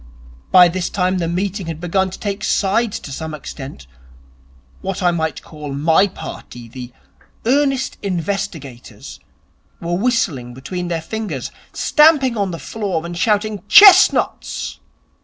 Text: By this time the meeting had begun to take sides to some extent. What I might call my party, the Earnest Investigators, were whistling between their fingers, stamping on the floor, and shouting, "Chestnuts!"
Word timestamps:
By 0.51 0.67
this 0.67 0.89
time 0.89 1.19
the 1.19 1.27
meeting 1.27 1.67
had 1.67 1.79
begun 1.79 2.09
to 2.09 2.17
take 2.17 2.43
sides 2.43 2.99
to 3.01 3.11
some 3.11 3.35
extent. 3.35 3.85
What 4.81 5.03
I 5.03 5.11
might 5.11 5.43
call 5.43 5.75
my 5.75 6.07
party, 6.07 6.67
the 6.67 6.91
Earnest 7.45 7.99
Investigators, 8.01 9.19
were 9.79 9.93
whistling 9.95 10.55
between 10.55 10.87
their 10.87 11.03
fingers, 11.03 11.51
stamping 11.71 12.35
on 12.35 12.49
the 12.49 12.57
floor, 12.57 13.05
and 13.05 13.15
shouting, 13.15 13.61
"Chestnuts!" 13.67 14.79